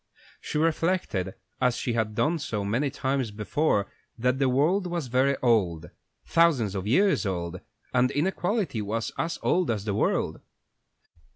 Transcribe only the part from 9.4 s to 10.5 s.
old as the world.